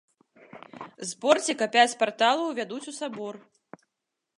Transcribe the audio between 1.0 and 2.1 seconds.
З порціка пяць